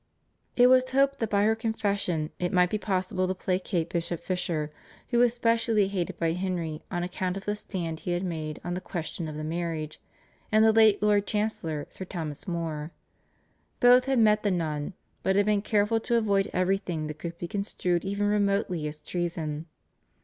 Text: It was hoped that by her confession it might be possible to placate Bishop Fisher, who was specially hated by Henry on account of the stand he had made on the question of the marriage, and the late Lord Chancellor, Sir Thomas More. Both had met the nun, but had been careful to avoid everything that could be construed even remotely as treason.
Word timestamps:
It 0.55 0.65
was 0.65 0.89
hoped 0.89 1.19
that 1.19 1.29
by 1.29 1.43
her 1.43 1.53
confession 1.53 2.31
it 2.39 2.51
might 2.51 2.71
be 2.71 2.79
possible 2.79 3.27
to 3.27 3.35
placate 3.35 3.91
Bishop 3.91 4.19
Fisher, 4.19 4.71
who 5.11 5.19
was 5.19 5.35
specially 5.35 5.89
hated 5.89 6.17
by 6.17 6.31
Henry 6.31 6.81
on 6.89 7.03
account 7.03 7.37
of 7.37 7.45
the 7.45 7.55
stand 7.55 7.99
he 7.99 8.13
had 8.13 8.23
made 8.23 8.59
on 8.63 8.73
the 8.73 8.81
question 8.81 9.27
of 9.27 9.35
the 9.35 9.43
marriage, 9.43 10.01
and 10.51 10.65
the 10.65 10.73
late 10.73 11.03
Lord 11.03 11.27
Chancellor, 11.27 11.85
Sir 11.91 12.05
Thomas 12.05 12.47
More. 12.47 12.91
Both 13.79 14.05
had 14.05 14.17
met 14.17 14.41
the 14.41 14.49
nun, 14.49 14.93
but 15.21 15.35
had 15.35 15.45
been 15.45 15.61
careful 15.61 15.99
to 15.99 16.15
avoid 16.17 16.49
everything 16.51 17.05
that 17.05 17.19
could 17.19 17.37
be 17.37 17.47
construed 17.47 18.03
even 18.03 18.25
remotely 18.25 18.87
as 18.87 19.01
treason. 19.01 19.67